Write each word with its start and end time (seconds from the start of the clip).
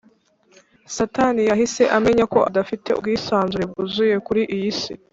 Satani 0.95 1.41
yahise 1.49 1.83
amenya 1.97 2.25
ko 2.33 2.39
adafite 2.49 2.89
ubwisanzure 2.97 3.63
bwuzuye 3.71 4.15
kuri 4.27 4.41
iyi 4.57 4.71
si 4.79 4.93